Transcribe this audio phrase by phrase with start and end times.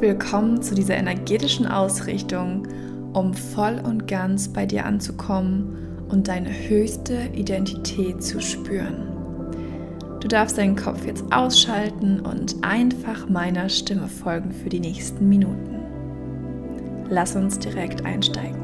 [0.00, 2.66] Willkommen zu dieser energetischen Ausrichtung,
[3.12, 9.08] um voll und ganz bei dir anzukommen und deine höchste Identität zu spüren.
[10.20, 15.76] Du darfst deinen Kopf jetzt ausschalten und einfach meiner Stimme folgen für die nächsten Minuten.
[17.08, 18.60] Lass uns direkt einsteigen.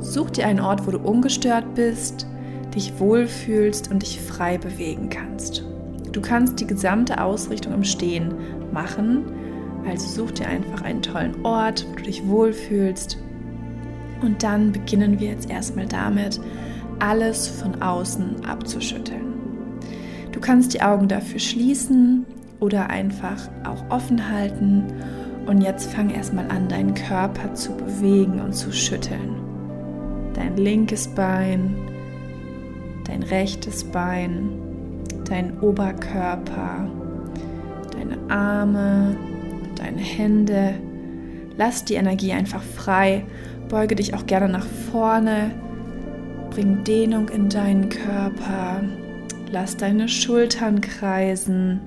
[0.00, 2.26] Such dir einen Ort, wo du ungestört bist,
[2.74, 5.64] dich wohlfühlst und dich frei bewegen kannst.
[6.10, 8.34] Du kannst die gesamte Ausrichtung im Stehen
[8.72, 9.39] machen,
[9.86, 13.18] also such dir einfach einen tollen Ort, wo du dich wohlfühlst.
[14.22, 16.40] Und dann beginnen wir jetzt erstmal damit,
[16.98, 19.30] alles von außen abzuschütteln.
[20.32, 22.26] Du kannst die Augen dafür schließen
[22.60, 24.84] oder einfach auch offen halten.
[25.46, 29.36] Und jetzt fang erstmal an, deinen Körper zu bewegen und zu schütteln.
[30.34, 31.74] Dein linkes Bein,
[33.06, 34.50] dein rechtes Bein,
[35.28, 36.88] dein Oberkörper,
[37.92, 39.16] deine Arme,
[39.80, 40.74] deine Hände.
[41.56, 43.24] Lass die Energie einfach frei.
[43.68, 45.52] Beuge dich auch gerne nach vorne.
[46.50, 48.82] Bring Dehnung in deinen Körper.
[49.50, 51.80] Lass deine Schultern kreisen.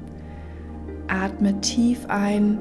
[1.08, 2.60] Atme tief ein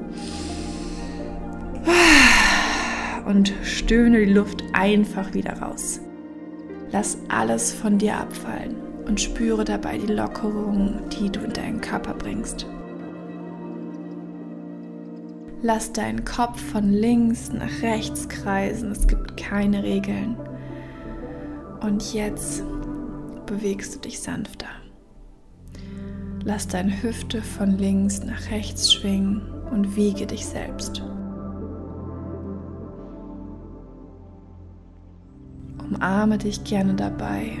[3.25, 6.01] und stöhne die Luft einfach wieder raus.
[6.91, 8.75] Lass alles von dir abfallen
[9.07, 12.67] und spüre dabei die Lockerung, die du in deinen Körper bringst.
[15.65, 18.91] Lass deinen Kopf von links nach rechts kreisen.
[18.91, 20.35] Es gibt keine Regeln.
[21.79, 22.61] Und jetzt
[23.45, 24.67] bewegst du dich sanfter.
[26.43, 31.01] Lass deine Hüfte von links nach rechts schwingen und wiege dich selbst.
[35.79, 37.53] Umarme dich gerne dabei.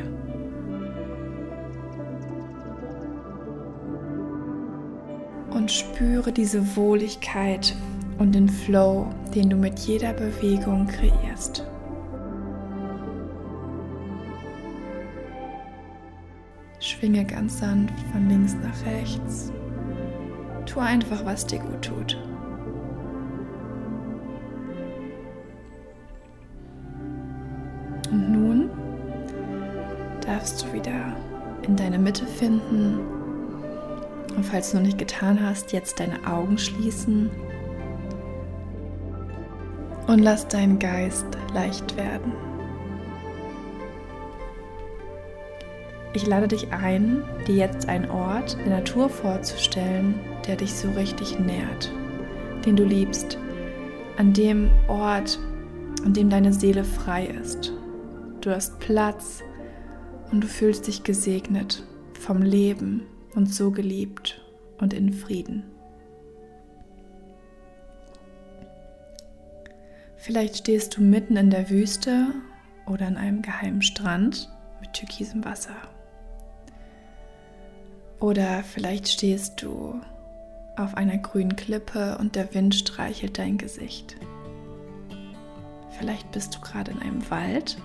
[5.51, 7.77] Und spüre diese Wohligkeit
[8.19, 11.65] und den Flow, den du mit jeder Bewegung kreierst.
[16.79, 19.51] Schwinge ganz sanft von links nach rechts.
[20.65, 22.17] Tu einfach, was dir gut tut.
[28.11, 28.69] Und nun
[30.25, 31.15] darfst du wieder
[31.63, 32.99] in deine Mitte finden.
[34.35, 37.29] Und falls du noch nicht getan hast, jetzt deine Augen schließen.
[40.07, 42.33] Und lass deinen Geist leicht werden.
[46.13, 51.39] Ich lade dich ein, dir jetzt einen Ort der Natur vorzustellen, der dich so richtig
[51.39, 51.91] nährt,
[52.65, 53.39] den du liebst,
[54.17, 55.39] an dem Ort,
[56.05, 57.73] an dem deine Seele frei ist.
[58.41, 59.41] Du hast Platz
[60.31, 61.83] und du fühlst dich gesegnet
[62.19, 64.41] vom Leben und so geliebt
[64.79, 65.72] und in Frieden.
[70.23, 72.27] Vielleicht stehst du mitten in der Wüste
[72.85, 75.75] oder an einem geheimen Strand mit türkisem Wasser.
[78.21, 79.99] Oder vielleicht stehst du
[80.77, 84.15] auf einer grünen Klippe und der Wind streichelt dein Gesicht.
[85.97, 87.77] Vielleicht bist du gerade in einem Wald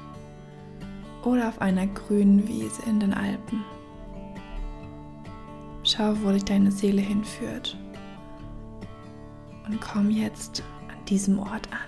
[1.24, 3.64] oder auf einer grünen Wiese in den Alpen.
[5.82, 7.76] Schau, wo dich deine Seele hinführt.
[9.66, 11.87] Und komm jetzt an diesem Ort an.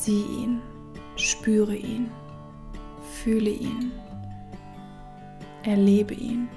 [0.00, 0.62] Sieh ihn,
[1.16, 2.10] spüre ihn,
[3.22, 3.92] fühle ihn,
[5.62, 6.48] erlebe ihn.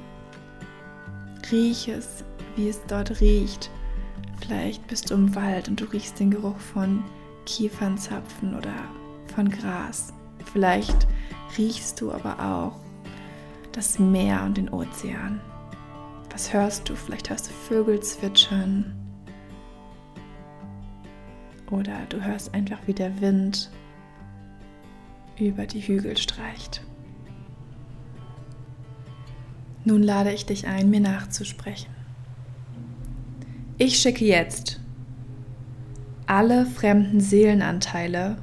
[1.52, 2.24] Riech es,
[2.56, 3.70] wie es dort riecht.
[4.40, 7.04] Vielleicht bist du im Wald und du riechst den Geruch von
[7.46, 8.76] Kiefernzapfen oder
[9.36, 10.14] von Gras.
[10.54, 11.06] Vielleicht
[11.58, 12.80] riechst du aber auch
[13.74, 15.42] das Meer und den Ozean.
[16.32, 16.96] Was hörst du?
[16.96, 19.03] Vielleicht hörst du Vögel zwitschern.
[21.70, 23.70] Oder du hörst einfach, wie der Wind
[25.40, 26.82] über die Hügel streicht.
[29.86, 31.92] Nun lade ich dich ein, mir nachzusprechen.
[33.78, 34.80] Ich schicke jetzt
[36.26, 38.38] alle fremden Seelenanteile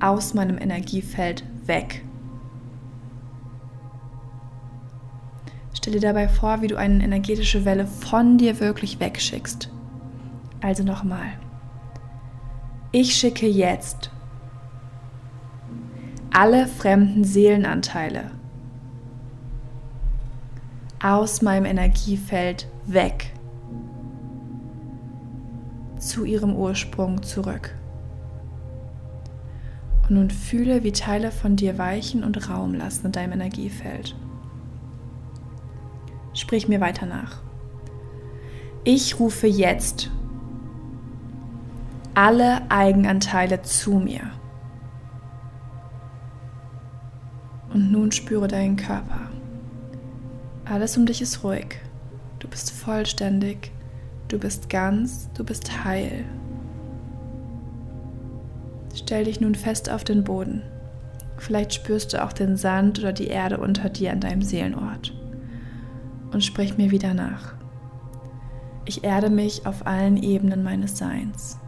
[0.00, 2.04] aus meinem Energiefeld weg.
[5.74, 9.70] Stell dir dabei vor, wie du eine energetische Welle von dir wirklich wegschickst.
[10.60, 11.32] Also nochmal.
[12.90, 14.10] Ich schicke jetzt
[16.32, 18.30] alle fremden Seelenanteile
[21.02, 23.32] aus meinem Energiefeld weg
[25.98, 27.74] zu ihrem Ursprung zurück.
[30.02, 34.16] Und nun fühle, wie Teile von dir weichen und Raum lassen in deinem Energiefeld.
[36.34, 37.42] Sprich mir weiter nach.
[38.84, 40.10] Ich rufe jetzt
[42.18, 44.22] alle Eigenanteile zu mir.
[47.72, 49.20] Und nun spüre deinen Körper.
[50.64, 51.78] Alles um dich ist ruhig.
[52.40, 53.70] Du bist vollständig.
[54.26, 55.30] Du bist ganz.
[55.34, 56.24] Du bist heil.
[58.96, 60.64] Stell dich nun fest auf den Boden.
[61.36, 65.14] Vielleicht spürst du auch den Sand oder die Erde unter dir an deinem Seelenort.
[66.32, 67.54] Und sprich mir wieder nach.
[68.86, 71.58] Ich erde mich auf allen Ebenen meines Seins.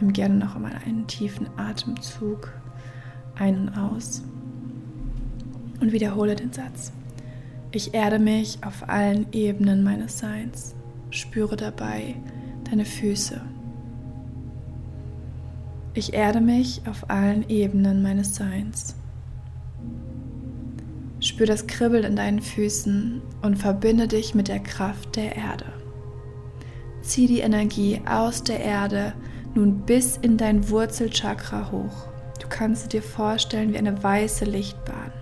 [0.00, 2.52] Nimm gerne noch einmal einen tiefen Atemzug
[3.34, 4.22] ein und aus
[5.80, 6.92] und wiederhole den Satz.
[7.72, 10.74] Ich erde mich auf allen Ebenen meines Seins.
[11.10, 12.16] Spüre dabei
[12.68, 13.40] deine Füße.
[15.94, 18.94] Ich erde mich auf allen Ebenen meines Seins.
[21.20, 25.66] Spür das Kribbeln in deinen Füßen und verbinde dich mit der Kraft der Erde.
[27.02, 29.14] Zieh die Energie aus der Erde
[29.54, 32.08] nun bis in dein Wurzelchakra hoch.
[32.40, 35.12] Du kannst dir vorstellen wie eine weiße Lichtbahn.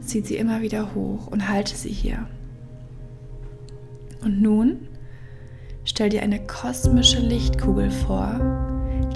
[0.00, 2.26] Zieh sie immer wieder hoch und halte sie hier.
[4.22, 4.88] Und nun
[5.84, 8.40] stell dir eine kosmische Lichtkugel vor,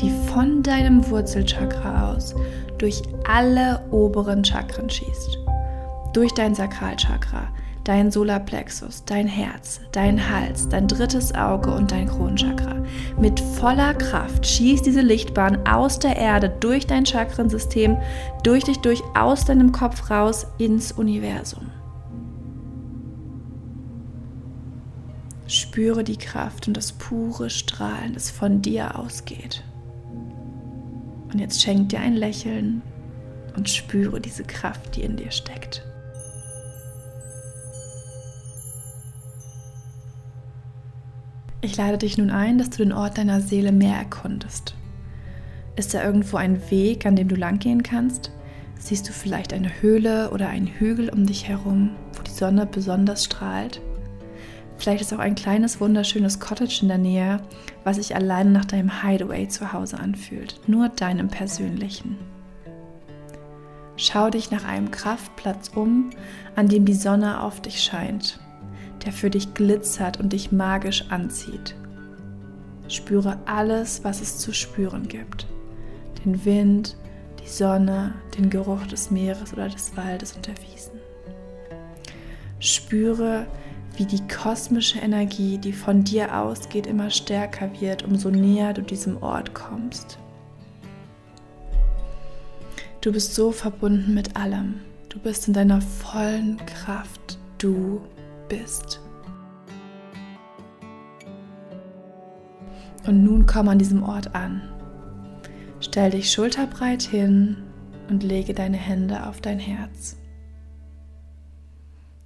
[0.01, 2.35] die von deinem Wurzelchakra aus
[2.79, 5.39] durch alle oberen Chakren schießt.
[6.13, 7.49] Durch dein Sakralchakra,
[7.85, 12.77] dein Solarplexus, dein Herz, dein Hals, dein drittes Auge und dein Kronenchakra.
[13.19, 17.97] Mit voller Kraft schießt diese Lichtbahn aus der Erde durch dein Chakrensystem,
[18.43, 21.71] durch dich durch, aus deinem Kopf raus ins Universum.
[25.47, 29.65] Spüre die Kraft und das pure Strahlen, das von dir ausgeht.
[31.33, 32.83] Und jetzt schenk dir ein Lächeln
[33.57, 35.85] und spüre diese Kraft, die in dir steckt.
[41.63, 44.75] Ich lade dich nun ein, dass du den Ort deiner Seele mehr erkundest.
[45.77, 48.33] Ist da irgendwo ein Weg, an dem du langgehen kannst?
[48.79, 53.27] Siehst du vielleicht eine Höhle oder einen Hügel um dich herum, wo die Sonne besonders
[53.27, 53.83] strahlt?
[54.79, 57.43] Vielleicht ist auch ein kleines, wunderschönes Cottage in der Nähe,
[57.85, 62.17] was sich alleine nach deinem Hideaway zu Hause anfühlt, nur deinem persönlichen.
[63.97, 66.09] Schau dich nach einem Kraftplatz um,
[66.57, 68.41] an dem die Sonne auf dich scheint
[69.05, 71.75] der für dich glitzert und dich magisch anzieht.
[72.89, 75.47] Spüre alles, was es zu spüren gibt.
[76.25, 76.97] Den Wind,
[77.43, 80.99] die Sonne, den Geruch des Meeres oder des Waldes und der Wiesen.
[82.59, 83.47] Spüre,
[83.97, 89.23] wie die kosmische Energie, die von dir ausgeht, immer stärker wird, umso näher du diesem
[89.23, 90.19] Ort kommst.
[93.01, 94.81] Du bist so verbunden mit allem.
[95.09, 97.39] Du bist in deiner vollen Kraft.
[97.57, 98.03] Du
[98.51, 99.01] bist.
[103.07, 104.61] Und nun komm an diesem Ort an.
[105.81, 107.57] Stell dich schulterbreit hin
[108.11, 110.19] und lege deine Hände auf dein Herz.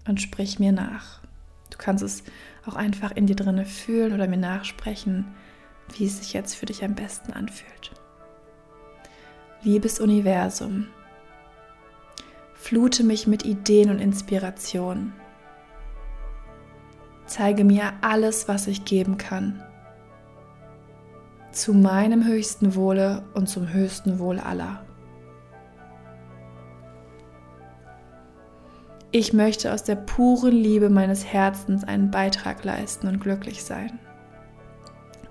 [0.09, 1.21] Und sprich mir nach.
[1.71, 2.25] Du kannst es
[2.67, 5.27] auch einfach in dir drinne fühlen oder mir nachsprechen,
[5.97, 7.93] wie es sich jetzt für dich am besten anfühlt.
[9.63, 10.89] Liebes Universum,
[12.55, 15.13] flute mich mit Ideen und Inspirationen
[17.27, 19.63] Zeige mir alles, was ich geben kann.
[21.53, 24.85] Zu meinem höchsten Wohle und zum höchsten Wohl aller.
[29.13, 34.01] Ich möchte aus der puren Liebe meines Herzens einen Beitrag leisten und glücklich sein.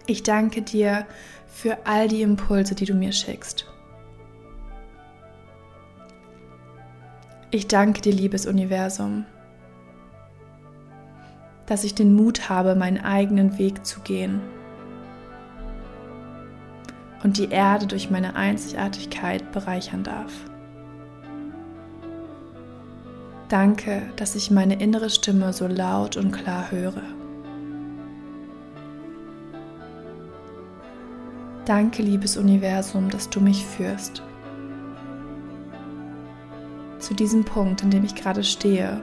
[0.06, 1.06] Ich danke dir
[1.48, 3.66] für all die Impulse, die du mir schickst.
[7.52, 9.26] Ich danke dir, liebes Universum,
[11.66, 14.42] dass ich den Mut habe, meinen eigenen Weg zu gehen
[17.24, 20.34] und die Erde durch meine Einzigartigkeit bereichern darf.
[23.50, 27.04] Danke, dass ich meine innere Stimme so laut und klar höre.
[31.66, 34.22] Danke, liebes Universum, dass du mich führst.
[37.00, 39.02] Zu diesem Punkt, in dem ich gerade stehe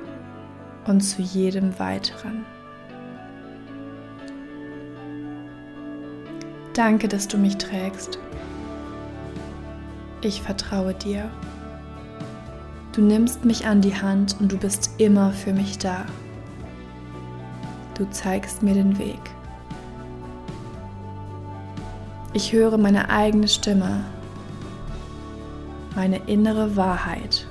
[0.86, 2.44] und zu jedem weiteren.
[6.74, 8.18] Danke, dass du mich trägst.
[10.22, 11.30] Ich vertraue dir.
[12.92, 16.04] Du nimmst mich an die Hand und du bist immer für mich da.
[17.94, 19.20] Du zeigst mir den Weg.
[22.32, 24.04] Ich höre meine eigene Stimme,
[25.96, 27.46] meine innere Wahrheit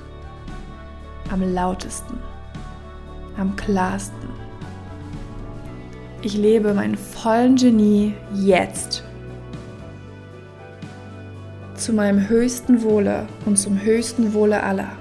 [1.30, 2.18] am lautesten.
[3.40, 4.28] Am klarsten.
[6.22, 9.02] Ich lebe meinen vollen Genie jetzt.
[11.74, 14.92] Zu meinem höchsten Wohle und zum höchsten Wohle aller.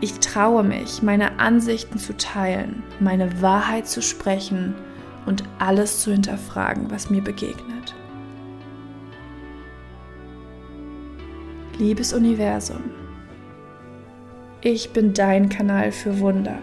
[0.00, 4.74] Ich traue mich, meine Ansichten zu teilen, meine Wahrheit zu sprechen
[5.26, 7.94] und alles zu hinterfragen, was mir begegnet.
[11.78, 12.82] Liebes Universum,
[14.60, 16.58] ich bin dein Kanal für Wunder.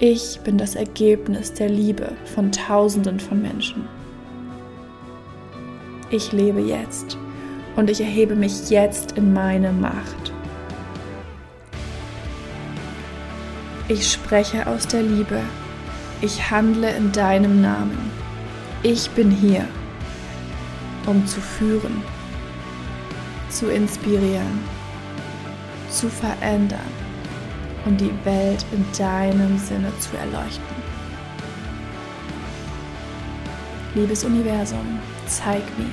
[0.00, 3.88] Ich bin das Ergebnis der Liebe von Tausenden von Menschen.
[6.10, 7.16] Ich lebe jetzt
[7.76, 10.32] und ich erhebe mich jetzt in meine Macht.
[13.86, 15.40] Ich spreche aus der Liebe.
[16.20, 18.10] Ich handle in deinem Namen.
[18.82, 19.64] Ich bin hier,
[21.06, 22.02] um zu führen,
[23.50, 24.79] zu inspirieren,
[25.90, 27.10] zu verändern
[27.84, 30.80] um die Welt in deinem Sinne zu erleuchten.
[33.94, 35.90] Liebes Universum, zeig mir,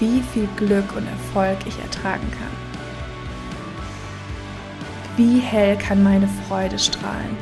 [0.00, 2.68] wie viel Glück und Erfolg ich ertragen kann.
[5.16, 7.36] Wie hell kann meine Freude strahlen?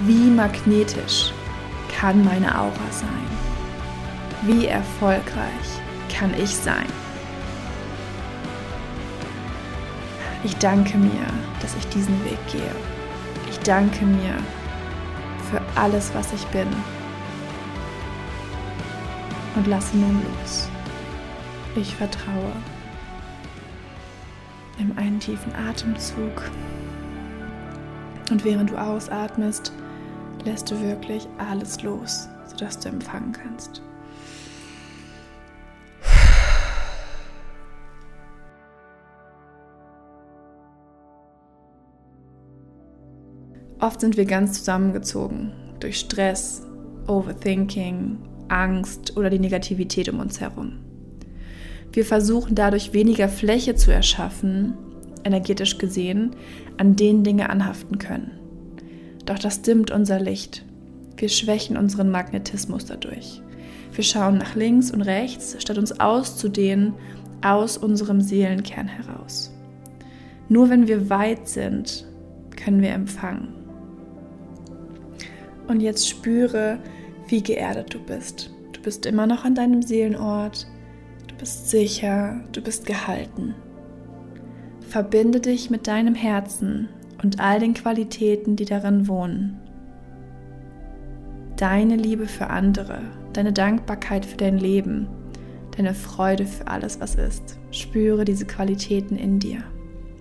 [0.00, 1.32] Wie magnetisch
[1.94, 3.08] kann meine Aura sein?
[4.42, 5.68] Wie erfolgreich
[6.12, 6.99] kann ich sein?
[10.42, 11.26] Ich danke mir,
[11.60, 12.74] dass ich diesen Weg gehe.
[13.50, 14.34] Ich danke mir
[15.50, 16.66] für alles, was ich bin.
[19.54, 20.68] Und lasse nun los.
[21.76, 22.52] Ich vertraue.
[24.78, 26.50] Nimm einen tiefen Atemzug.
[28.30, 29.72] Und während du ausatmest,
[30.44, 33.82] lässt du wirklich alles los, sodass du empfangen kannst.
[43.80, 46.62] Oft sind wir ganz zusammengezogen durch Stress,
[47.06, 48.18] Overthinking,
[48.48, 50.80] Angst oder die Negativität um uns herum.
[51.92, 54.74] Wir versuchen dadurch weniger Fläche zu erschaffen,
[55.24, 56.36] energetisch gesehen,
[56.76, 58.32] an denen Dinge anhaften können.
[59.24, 60.64] Doch das dimmt unser Licht.
[61.16, 63.40] Wir schwächen unseren Magnetismus dadurch.
[63.94, 66.94] Wir schauen nach links und rechts, statt uns auszudehnen
[67.42, 69.50] aus unserem Seelenkern heraus.
[70.48, 72.06] Nur wenn wir weit sind,
[72.56, 73.59] können wir empfangen.
[75.70, 76.80] Und jetzt spüre,
[77.28, 78.50] wie geerdet du bist.
[78.72, 80.66] Du bist immer noch an deinem Seelenort.
[81.28, 83.54] Du bist sicher, du bist gehalten.
[84.80, 86.88] Verbinde dich mit deinem Herzen
[87.22, 89.60] und all den Qualitäten, die darin wohnen.
[91.54, 95.06] Deine Liebe für andere, deine Dankbarkeit für dein Leben,
[95.76, 97.60] deine Freude für alles, was ist.
[97.70, 99.62] Spüre diese Qualitäten in dir.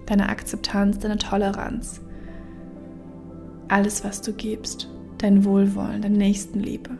[0.05, 2.01] Deine Akzeptanz, deine Toleranz.
[3.67, 6.91] Alles, was du gibst dein Wohlwollen, deine Nächstenliebe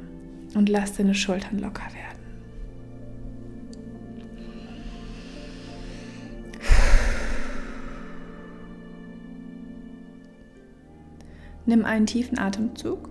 [0.55, 2.19] und lass deine Schultern locker werden.
[11.65, 13.09] Nimm einen tiefen Atemzug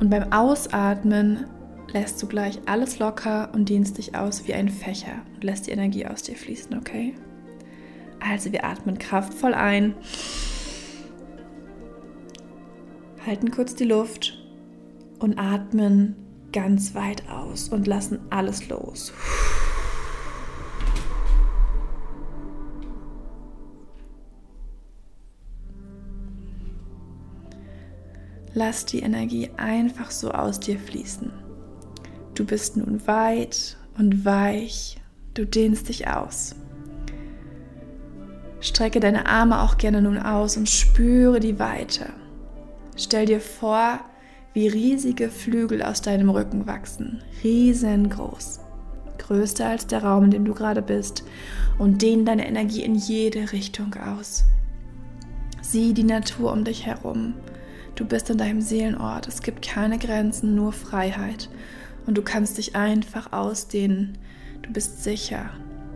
[0.00, 1.46] und beim Ausatmen
[1.92, 5.70] lässt du gleich alles locker und dienst dich aus wie ein Fächer und lässt die
[5.70, 7.14] Energie aus dir fließen, okay?
[8.20, 9.94] Also wir atmen kraftvoll ein
[13.26, 14.38] halten kurz die Luft
[15.18, 16.16] und atmen
[16.52, 19.12] ganz weit aus und lassen alles los.
[28.52, 31.30] Lass die Energie einfach so aus dir fließen.
[32.34, 35.00] Du bist nun weit und weich,
[35.34, 36.56] du dehnst dich aus.
[38.60, 42.06] Strecke deine Arme auch gerne nun aus und spüre die Weite.
[42.96, 44.00] Stell dir vor,
[44.52, 48.60] wie riesige Flügel aus deinem Rücken wachsen, riesengroß,
[49.18, 51.24] größer als der Raum, in dem du gerade bist,
[51.78, 54.44] und dehnen deine Energie in jede Richtung aus.
[55.62, 57.34] Sieh die Natur um dich herum.
[57.94, 59.28] Du bist in deinem Seelenort.
[59.28, 61.48] Es gibt keine Grenzen, nur Freiheit.
[62.06, 64.18] Und du kannst dich einfach ausdehnen.
[64.62, 65.50] Du bist sicher.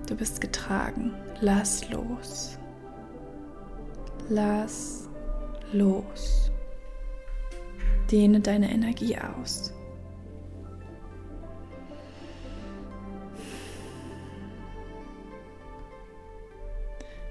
[0.08, 1.12] Du bist getragen.
[1.40, 2.58] Lass los.
[4.28, 5.08] Lass
[5.72, 6.52] los.
[8.10, 9.72] Dehne deine Energie aus.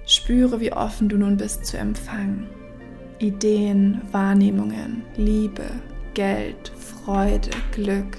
[0.06, 2.48] Spüre, wie offen du nun bist zu empfangen.
[3.18, 5.64] Ideen, Wahrnehmungen, Liebe,
[6.12, 8.18] Geld, Freude, Glück.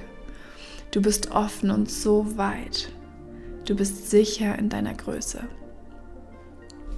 [0.92, 2.92] Du bist offen und so weit.
[3.66, 5.42] Du bist sicher in deiner Größe.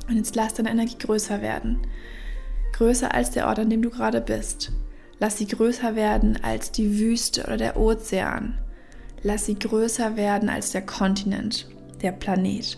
[0.08, 1.80] Und jetzt lass deine Energie größer werden.
[2.74, 4.72] Größer als der Ort, an dem du gerade bist.
[5.20, 8.60] Lass sie größer werden als die Wüste oder der Ozean.
[9.24, 11.68] Lass sie größer werden als der Kontinent,
[12.02, 12.78] der Planet.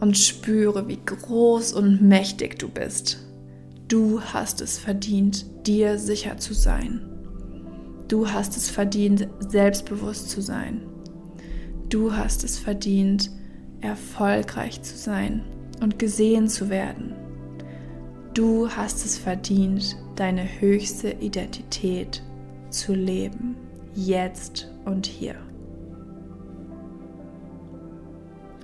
[0.00, 3.18] Und spüre, wie groß und mächtig du bist.
[3.88, 7.00] Du hast es verdient, dir sicher zu sein.
[8.08, 10.82] Du hast es verdient, selbstbewusst zu sein.
[11.88, 13.30] Du hast es verdient,
[13.80, 15.42] erfolgreich zu sein
[15.80, 17.14] und gesehen zu werden.
[18.34, 22.22] Du hast es verdient, deine höchste Identität
[22.70, 23.56] zu leben,
[23.94, 25.36] jetzt und hier.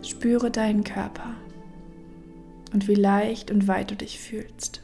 [0.02, 1.34] Spüre deinen Körper
[2.72, 4.82] und wie leicht und weit du dich fühlst.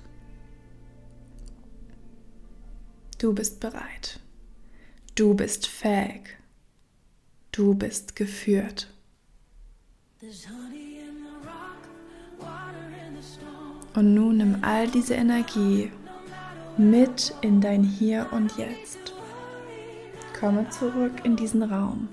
[3.19, 4.21] Du bist bereit.
[5.15, 6.39] Du bist fähig.
[7.53, 8.91] Du bist geführt.
[13.95, 15.91] Und nun nimm all diese Energie
[16.77, 19.13] mit in dein Hier und Jetzt.
[20.39, 22.09] Komme zurück in diesen Raum,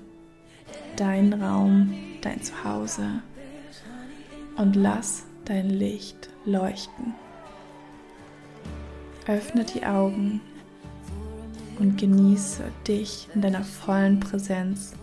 [0.96, 3.22] dein Raum, dein Zuhause
[4.56, 7.14] und lass dein Licht leuchten.
[9.26, 10.40] Öffne die Augen
[11.78, 14.94] und genieße dich in deiner vollen Präsenz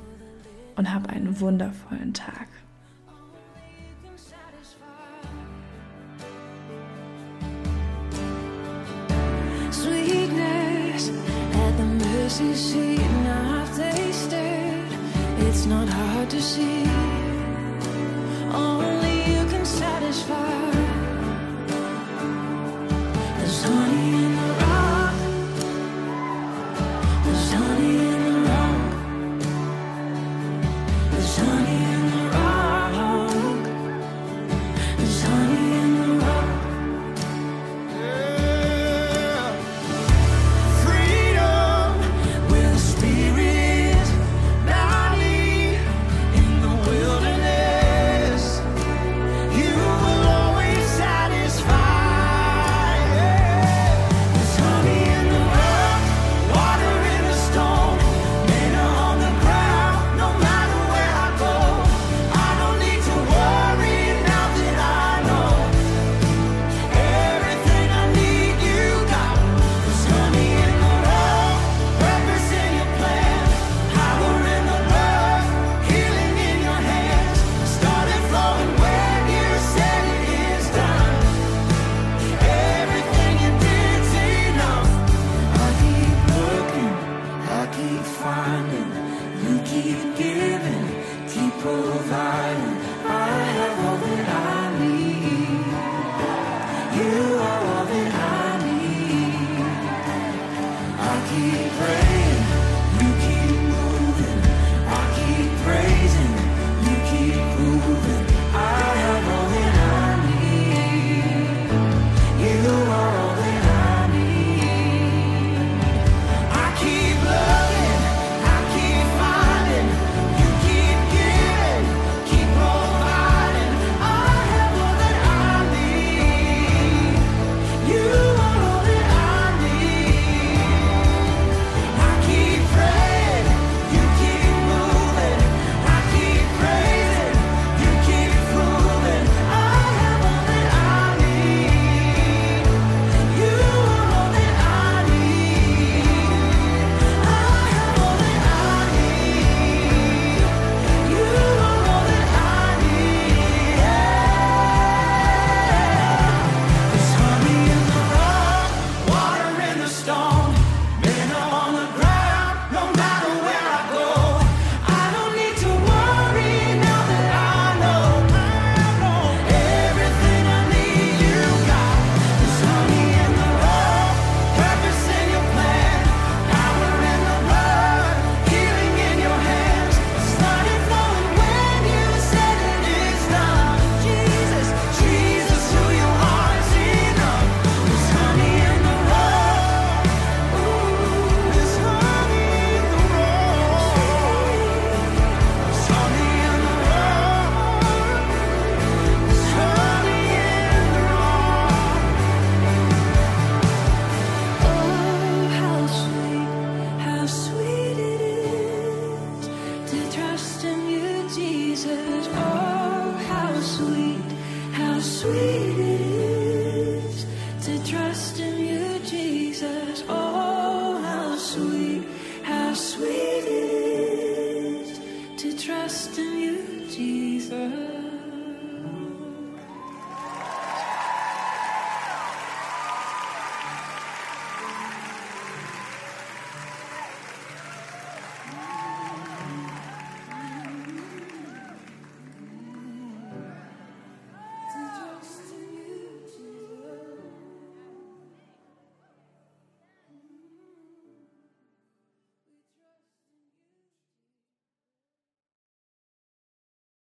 [0.76, 2.48] und hab einen wundervollen Tag.
[12.40, 12.89] 是谁